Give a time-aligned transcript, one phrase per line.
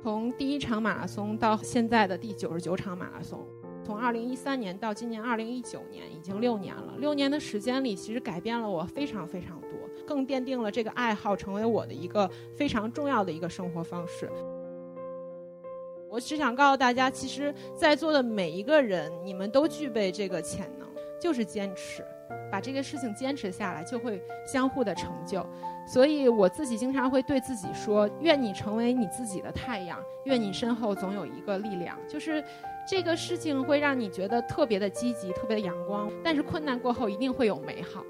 [0.00, 3.46] 从第一场马拉松到现在的第九十九场马拉松，
[3.84, 6.94] 从二零一三年到今年二零一九年，已经六年了。
[6.98, 9.70] 六年的时间里，其实改变了我非常非常多，
[10.06, 14.30] 更奠定了这个爱好成为我的一个非常重要的一个生活方式。
[16.18, 20.88] 我只想告诉大家，其实在座的每一个人，你们都具备这个潜能，
[21.20, 22.04] 就是坚持，
[22.50, 25.46] 把这个事情坚持下来，就会相互的成就。
[25.86, 31.96] 所以我自己经常会对自己说：愿你成为你自己的太阳，愿你身后总有一个力量。
[32.08, 32.42] 就是
[32.84, 36.10] 这个事情会让你觉得特别的积极，特别的阳光。
[36.24, 38.04] 但是困难过后一定会有美好。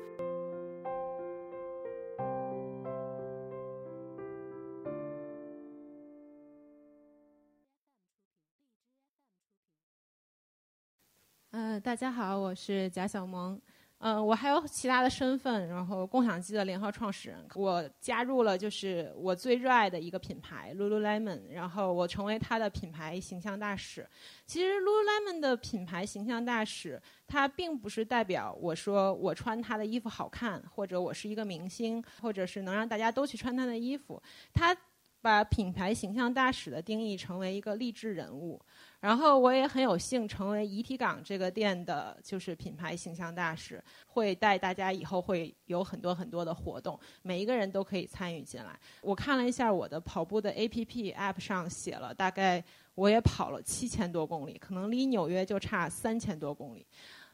[11.89, 13.59] 大家好，我是贾小萌。
[14.01, 17.43] 嗯，我还有其他的身份，然后共享机的联合创始人。
[17.55, 24.07] 我加入了就是我最热爱的一个品牌 Lululemon，然后我成为它的品牌形象大使。
[24.45, 34.23] 其实 Lululemon 的品牌形象大使，它并不是代表我说我穿它的衣服好看，或者我是一个明星，或者是能让大家都去穿它的衣服。
[34.53, 34.77] 它
[35.23, 38.61] 把品牌形象大使的定义成为一个励志人物。
[39.01, 48.79] 然后我也很有幸成为遗体港这个店的，就是品牌形象大使，会带大家以后会有很多很多的活动，每一个人都可以参与进来。
[49.01, 52.63] 我看了一下我的跑步的 APP App 上写了，大概
[52.97, 56.85] 我也跑了七千多公里，可能离纽约就差三千多公里。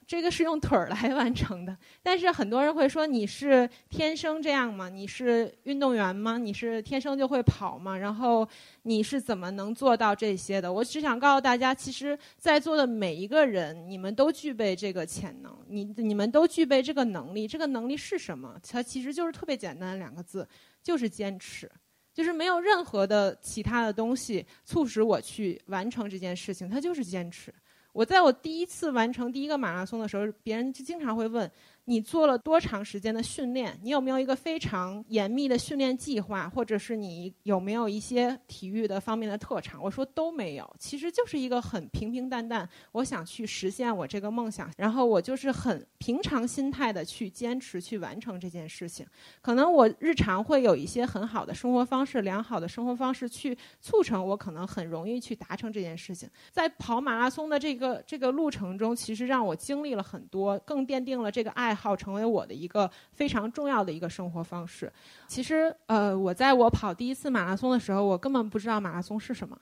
[0.07, 4.89] 这个是用腿儿来完成的，但是很多人会说你是天生这样吗？
[4.89, 6.37] 你是运动员吗？
[6.37, 7.97] 你是天生就会跑吗？
[7.97, 8.47] 然后
[8.83, 10.71] 你是怎么能做到这些的？
[10.71, 17.49] 我只想告诉大家，其实在座的每一个人，你们都具备这个潜能，你你们都具备这个能力。
[17.49, 18.59] 这个能力是什么？
[18.63, 20.47] 它其实就是特别简单的两个字，
[20.83, 21.71] 就是坚持，
[22.13, 27.55] 就是没有任何的其他的东西促使我去完成这件事情，它就是坚持。
[27.95, 31.49] 我在我第一次完成第一个马拉松的时候，别人就经常会问。
[31.87, 33.79] 你做了多长时间的训练？
[33.83, 39.83] 你有没有一个非常严密的训练计划，或者是你有没有一些体育的方面的特长？
[39.83, 49.07] 我说都没有，其实就是一个很平平淡淡，我想去实现我这个梦想，然后我就是很平常心态的去坚持去完成这件事情。
[49.43, 56.27] 可能我日常会有一些很好的生活方式，良好的生活方式去促成我可能很容易去达成这件事情。
[56.51, 61.85] 在跑马拉松的这个这个路程中，其实让我经历了很多，更奠定了这个爱爱。
[61.85, 64.91] 好，成为我的一个非常重要的一个生活方式。
[65.27, 69.59] 其实，呃，我在我跑第一次马拉松的时候，我根本不知道马拉松是什么，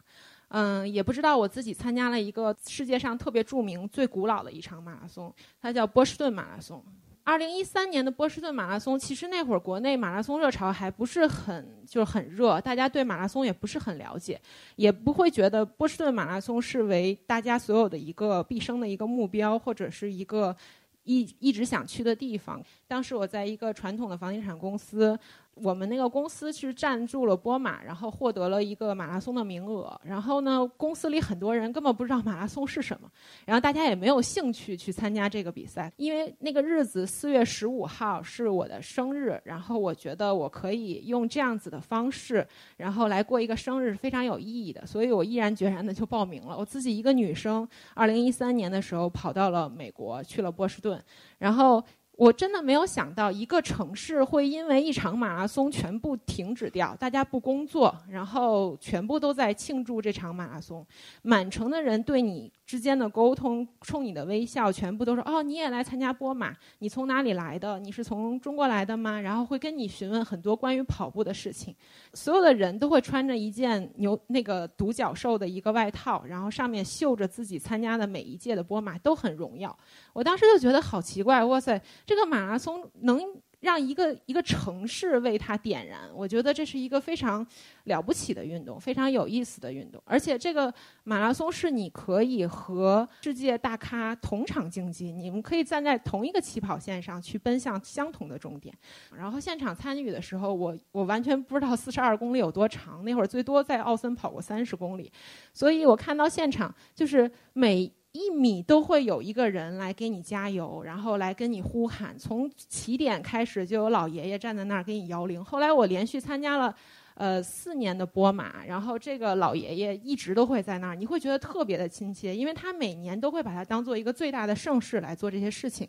[0.48, 6.84] 嗯，也不知道我自己参加了一个世界上特别著名、最古老的一场马拉松，它叫波士顿马拉松。
[7.24, 14.40] 二零一三年的波士顿马拉松，其实那会儿国内马拉松热潮还不是很就是很热，大家对马拉松也不是很了解，
[14.76, 20.54] 也不会觉得波士顿马拉松是为大家所有的一个毕生的一个目标，或者是一个。
[21.04, 22.62] 一一直想去的地方。
[22.86, 25.18] 当时我在一个传统的房地产公司。
[25.54, 30.00] 我们那个公司是赞助了波马，然后获得了一个马拉松的名额。
[30.02, 33.10] 然后呢，公司里很多人根本不知道马拉松是什么，
[33.44, 35.92] 然后大家也没有兴趣去参加这个比赛。
[35.96, 42.46] 因为那个日子四月十五号是我的生日，然后我觉得我可以用这样子的方式，
[42.78, 44.86] 然后来过一个生日，非常有意义的。
[44.86, 46.56] 所以我毅然决然的就报名了。
[46.56, 50.98] 我自己一个女生，二零一三年的时候跑到了美国，去了波士顿，
[51.38, 51.84] 然后。
[52.22, 60.86] 我真的没有想到，一个城市会因为一场马拉松全部停止掉，大家不工作，然后全部都在庆祝这场马拉松，
[61.22, 62.52] 满城的人对你。
[62.72, 66.56] 之间的沟通，冲你的微笑，全部都是哦，你也来参加波马？
[66.78, 67.78] 你从哪里来的？
[67.78, 69.20] 你是从中国来的吗？
[69.20, 71.76] 然后会跟你询问很多关于跑步的事情。
[72.14, 79.78] 所有的人都会穿着一件牛那个独角兽的一个外套，然后上面绣着自己参加的每一届的波马，都很荣耀。
[80.14, 83.20] 我当时就觉得好奇怪，哇塞，这个马拉松能。
[83.62, 87.46] 让一个一个城市为它点燃，我觉得这是一个非常
[87.84, 90.02] 了不起的运动，非常有意思的运动。
[90.04, 90.72] 而且这个
[91.04, 98.74] 马拉松是你可以和世界大咖同场竞技，你们可以站在同一个起跑线上去奔向相同的终点。
[99.16, 105.10] 然后现场参与的时候，我我完全不知道四十二公里有多长，那会儿最多在奥森跑过三十公里，
[105.54, 107.90] 所以我看到现场就是每。
[108.12, 112.16] 一米都会有一个人来给你加油，然后来跟你呼喊。
[112.18, 115.44] 从起点开始就有老爷爷站在那儿给你摇铃。
[115.44, 116.74] 后来我连续参加了。
[117.14, 125.86] 呃四年的波马，然后这个老爷爷一直都会在那儿，你会觉得特别的亲切，因为他每年都会把它当做一个最大的盛事来做这些事情，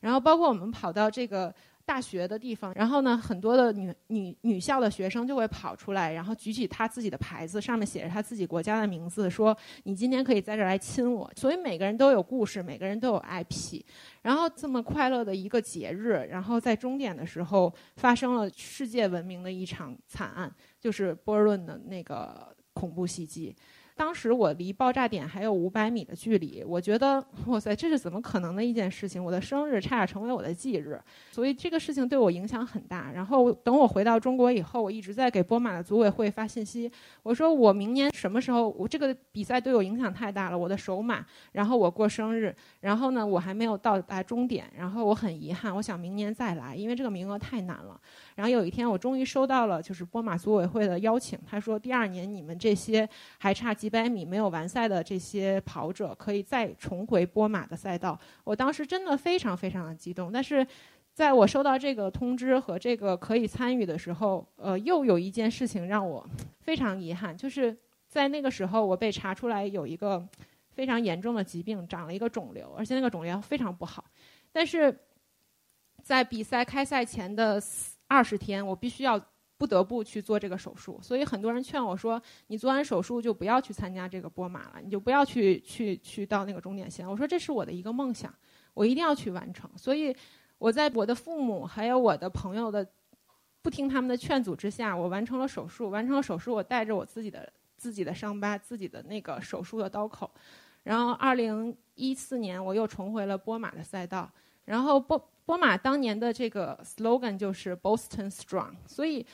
[0.00, 1.54] 然后包括我们跑到这个。
[1.86, 13.82] 大学的地方，然后呢，很多的女女女校的学生就会跑出来，然后举起他自己的牌子，上面写着他自己国家的名字，说：“你今天可以在这儿来亲我。”所以每个人都有故事，每个人都有 IP。
[14.22, 20.50] 然后这么快乐的一个节日，然后在终点的时候发生了世界闻名的一场惨案，
[20.80, 23.54] 就是波尔顿的那个恐怖袭击。
[23.96, 29.22] 当时我离爆炸点还有五百米的距离，我觉得哇塞，这是怎么可能的一件事情？
[29.22, 31.00] 我的生日差点成为我的忌日，
[31.30, 33.12] 所以这个事情对我影响很大。
[33.12, 36.90] 然后等我回到中国以后，我一直在给波马的组委会发信息，
[37.22, 38.68] 我说我明年什么时候？
[38.70, 48.00] 我这个比赛对我影响太大了，我的首马，然后我过生日，然后呢我还没有到达终点，然后我很遗憾，我想明年再来，因为这个名额太难了。
[48.34, 53.08] 然后有一天我终于收到了就是波马组委会的邀请，他说第二年你们这些
[53.38, 53.72] 还差。
[53.84, 60.32] 几百米没有完赛的这些跑者可以再重回波马的赛道，我当时真的非常非常的激动。
[60.32, 60.66] 但是，
[61.12, 66.26] 在我收到这个通知和这个可以参与的时候，呃，又有一件事情让我
[66.60, 67.76] 非常遗憾，就是
[68.08, 70.26] 在那个时候我被查出来有一个
[70.70, 74.02] 非常严重的疾病，长了一个肿瘤，而且那个肿瘤非常不好。
[74.50, 74.98] 但是
[76.02, 77.62] 在比赛开赛前的
[78.06, 79.20] 二十天，我必须要。
[79.64, 88.30] 不得不去做这个手术，所以很多人劝我说：“你做完手术就不要去参加这个波马了，你就不要去去去到那个终点线。”我说：“这是我的一个梦想，
[88.74, 90.14] 我一定要去完成。”所以
[90.58, 92.86] 我在我的父母还有我的朋友的
[93.62, 95.88] 不听他们的劝阻之下，我完成了手术。
[95.88, 100.30] 完成了手术，我带着我自己的自己的伤疤，自己的那个手术的刀口。
[100.82, 104.30] 然后，二零一四年我又重回了波马的赛道。
[104.66, 109.24] 然后波波马当年的这个 slogan 就是 Boston Strong，所以。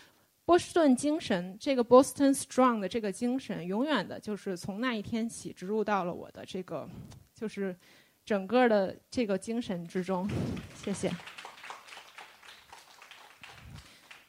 [0.50, 6.91] 波士顿精神，这个 Boston Strong 的这个精神，永远的就是从那一天起植入到了我的这个，
[7.32, 7.76] 就是
[8.25, 10.29] 整个的这个精神之中。
[10.75, 11.08] 谢谢。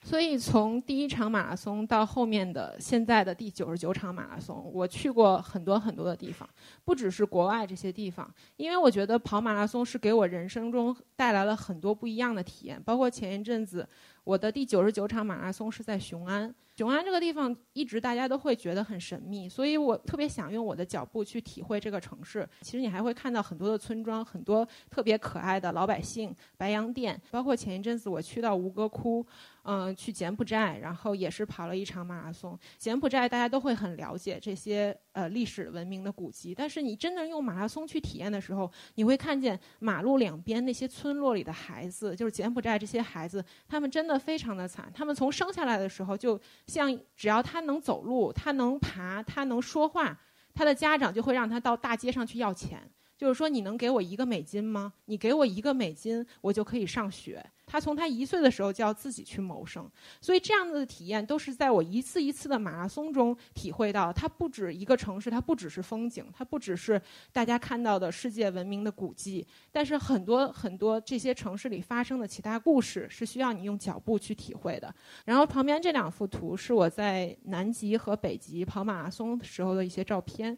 [0.04, 6.50] 所以从第一场马拉松到后面的现在的第九十九场马拉松，我去过很多很多的地方，
[6.84, 13.88] 不只是国外这些地方，因为我觉得跑马拉松是给我人生中带来了很多不一样的体验，包括前一阵子。
[14.24, 16.54] 我的第九十九场马拉松是在雄安。
[16.82, 22.50] 雄安这个地方一直大家都会觉得很神秘，所以我特别想用我的脚步去体会这个城市。
[22.62, 29.24] 其实你还会看到很多的村庄，很多特别可爱的老百姓、白洋淀，包括前一阵子我去到吴哥窟。
[29.64, 32.58] 嗯，去柬埔寨，然后也是跑了一场马拉松。
[32.80, 44.92] 柬埔寨大家都会很了解这些呃历史文明的古迹，但是你真的用马拉松去体验的时候，你会看见马路两边那些村落里的孩子，就是柬埔寨这些孩子，他们真的非常的惨。
[44.96, 50.18] 他们从生下来的时候，就像只要他能走路，他能爬，他能说话，
[50.54, 52.90] 他的家长就会让他到大街上去要钱，
[53.22, 54.92] 就是说你能给我一个美金吗？
[55.06, 57.40] 你给我一个美金，我就可以上学。
[57.68, 59.88] 他从他一岁的时候就要自己去谋生，
[60.20, 64.12] 所以这样的体验都是在我一次一次的马拉松中体会到。
[64.12, 67.00] 它不止一个城市，它不只是风景，它不只是
[67.32, 74.92] 大家看到的世界闻名的古迹，但是很多很多这些城市里发生的其他故事是需要你用脚步去体会的。
[75.26, 80.58] 然后旁边这两幅图是我在南极和北极跑马拉松时候的一些照片。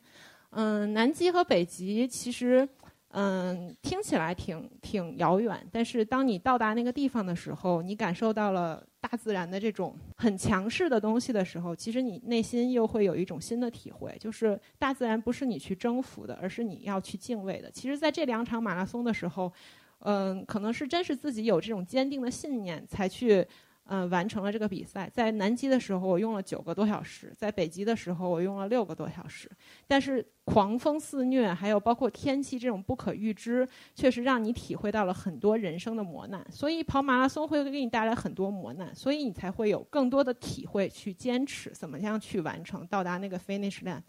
[0.55, 2.67] 嗯，南极和北极其实。
[3.15, 17.69] 嗯，听起来挺挺遥远，但是当你到达那个地方的时候，你感受到了大自然的这种很强势的东西的时候，其实你内心又会有一种新的体会，就是大自然不是你去征服的，而是你要去敬畏的。
[17.69, 19.53] 其实，在这两场马拉松的时候，
[19.99, 23.45] 嗯，可能是真是自己有这种坚定的信念才去。
[23.85, 25.09] 嗯，完成了这个比赛。
[25.13, 29.49] 在南极的时候，我用了九个多小时；在北极的时候，我用了六个多小时。
[29.87, 36.45] 但是狂风肆虐，还有包括天气这种不可预知，确实让你体会到了很多人生的磨难。
[36.49, 44.01] 所以跑马拉松会给你带来很多磨难，所以你才会有更多的体会去坚持，怎么样去完成，到达那个 finish line。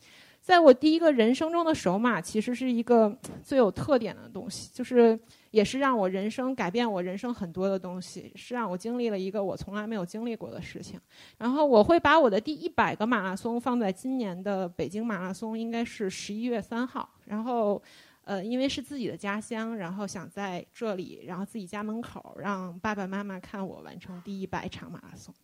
[0.44, 3.10] 在我第一个人生中的首马，其实是一个
[3.42, 5.18] 最有特点的东西，就是
[5.50, 11.00] 也是让我人生改变我人生很多的东西，是让我经历了一个我从来没有经历过的事情。
[11.38, 17.08] 然后我会把我的第一百个马拉松放在今年的北京马拉松，应该是十一月三号。
[17.24, 17.82] 然后，
[18.24, 25.34] 呃，因为是自己的家乡，然后想在这里，然后自己家门口，让爸爸妈妈看我完成第一百场马拉松。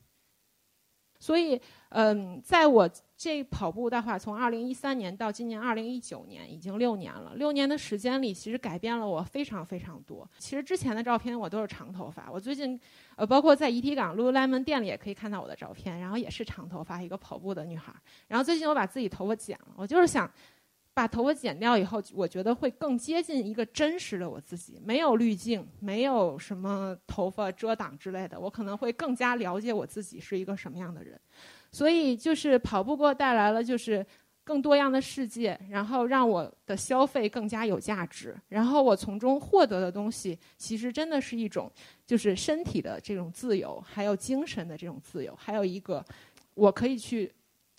[1.18, 2.90] 所以，嗯，在我
[3.20, 7.34] 这跑步的话，从二零一三年到今年二零一九年，已经六年了。
[7.34, 10.26] 六年的时间里，其实改变了我非常非常多。
[10.38, 12.80] 其实之前的照片我都是长头发，我最近，
[13.16, 17.92] 呃，包括在遗体港 Lululemon 店里也可以看到我的照片，然后也是长头发，一个跑步的女孩。
[18.26, 20.32] 然后最近我把自己头发剪了，我就是想
[20.94, 31.20] 把头发剪掉以后，我觉得会更接近一个真实的我自己，没有滤镜，没有什么头发遮挡之类的，我可能会更加了解我自己是一个什么样的人。
[31.70, 34.04] 所以就是跑步给我带来了就是
[34.44, 41.70] 更多样的世界，然后让我的消费更加有价值，然后我从中获得的东西，其实真的是一种
[42.06, 46.04] 就是身体的这种自由，还有精神的这种自由，还有一个
[46.54, 47.32] 我可以去。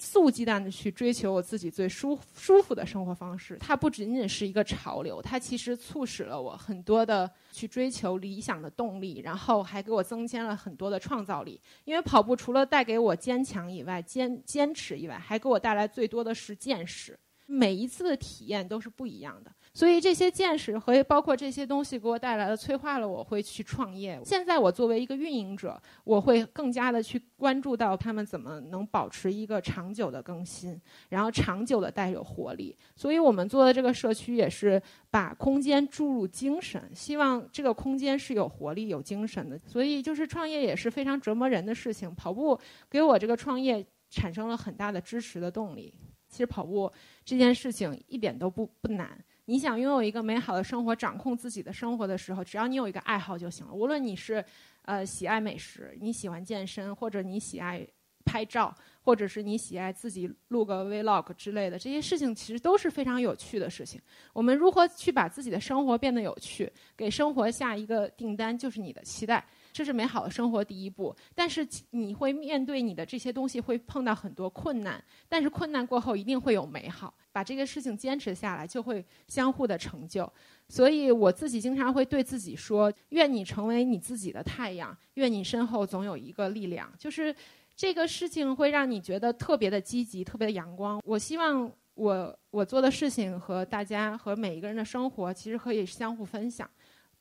[0.03, 11.62] 肆无忌惮的去追求我自己最舒舒服的生活方式，它不仅仅是一个潮流，它其实促使了我很多的去追求理想的动力，然后还给我增添了很多的创造力。
[11.84, 17.17] 因为跑步除了带给我坚强以外，坚坚持以外，还给我带来最多的是见识。
[17.46, 19.51] 每一次的体验都是不一样的。
[19.73, 24.19] 所以这些见识和包括这些东西给我带来的催化了我会去创业。
[24.25, 32.75] 现在我作为一个运营者，我会更加的去关注到他们怎么能保持一个长久的更新，然后长久的带有活力。
[32.97, 39.57] 所以我们做的这个社区也是把空间注入精神，希望这个空间是有活力、有精神的。
[39.65, 42.13] 所以就是创业也是非常折磨人的事情。
[42.13, 42.59] 跑步
[42.89, 45.93] 给我这个创业产生了很大的支持的动力。
[46.27, 46.91] 其实跑步
[47.25, 49.17] 这件事情一点都不不难。
[49.45, 53.74] 你想拥有一个美好的生活，掌控自己的生活的时候，只要你有一个爱好就行了。
[53.74, 54.43] 无论你是，
[54.83, 57.86] 呃，喜爱美食，你喜欢健身，或者你喜爱
[58.24, 64.00] 拍照，或者是你喜爱自己录个 vlog 之类的，这些事情其实都是非常有趣的事情。
[64.31, 69.43] 我们如何去把自己的生活变得有趣，给生活下一个订单，就是你的期待。
[69.71, 77.13] 这是美好的生活第一步，但是你会面对你的这些东西会碰到很多困难，但是困难过后一定会有美好。
[77.33, 80.29] 把这个事情坚持下来，就会相互的成就。
[80.67, 86.91] 所以我自己经常会对自己说：愿你成为你自己的太阳，愿你身后总有一个力量。
[86.97, 87.33] 就是
[87.73, 91.01] 这个事情会让你觉得特别的积极，特别的阳光。
[91.05, 96.69] 我希望我我做的事情和大家和每一个人的生活，其实可以相互分享。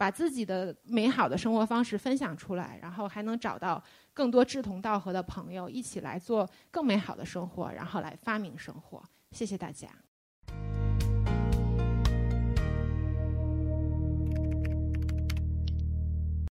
[0.01, 9.05] 把自己的美好的生活方式分享出来，然后还能找到更多志同道合的朋友，一起来做更美好的生活，然后来发明生活。
[9.33, 9.89] 谢谢大家。